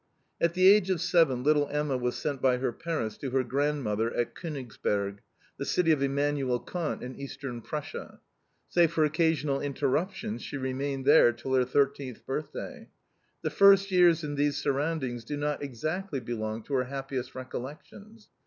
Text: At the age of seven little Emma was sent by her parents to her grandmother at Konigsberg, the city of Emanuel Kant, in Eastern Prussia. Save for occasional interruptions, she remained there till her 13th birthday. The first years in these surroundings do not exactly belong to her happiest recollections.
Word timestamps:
At 0.41 0.55
the 0.55 0.67
age 0.67 0.89
of 0.89 0.99
seven 0.99 1.43
little 1.43 1.67
Emma 1.69 1.95
was 1.95 2.15
sent 2.17 2.41
by 2.41 2.57
her 2.57 2.71
parents 2.71 3.19
to 3.19 3.29
her 3.29 3.43
grandmother 3.43 4.11
at 4.15 4.33
Konigsberg, 4.33 5.21
the 5.57 5.63
city 5.63 5.91
of 5.91 6.01
Emanuel 6.01 6.59
Kant, 6.59 7.03
in 7.03 7.15
Eastern 7.19 7.61
Prussia. 7.61 8.19
Save 8.67 8.93
for 8.93 9.03
occasional 9.05 9.61
interruptions, 9.61 10.41
she 10.41 10.57
remained 10.57 11.05
there 11.05 11.31
till 11.31 11.53
her 11.53 11.65
13th 11.65 12.25
birthday. 12.25 12.89
The 13.43 13.51
first 13.51 13.91
years 13.91 14.23
in 14.23 14.33
these 14.33 14.57
surroundings 14.57 15.23
do 15.23 15.37
not 15.37 15.61
exactly 15.61 16.19
belong 16.19 16.63
to 16.63 16.73
her 16.73 16.85
happiest 16.85 17.35
recollections. 17.35 18.27